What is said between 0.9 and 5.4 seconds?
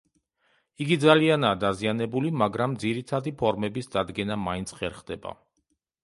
ძალიანაა დაზიანებული, მაგრამ ძირითადი ფორმების დადგენა მაინც ხერხდება.